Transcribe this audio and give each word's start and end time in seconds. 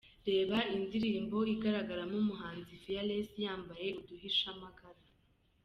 Reba 0.29 0.57
indirimbo 0.77 1.37
igaragaramo 1.53 2.15
umuhanzi 2.23 2.73
Fearless 2.83 3.29
yambaye 3.45 3.87
uduhishamagara:. 3.99 5.01